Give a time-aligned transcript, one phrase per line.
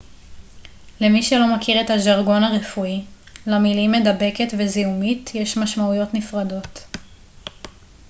[1.01, 3.01] למי שלא מכיר את הז'רגון הרפואי
[3.47, 6.85] למילים מדבקת ו זיהומית יש משמעויות נפרדות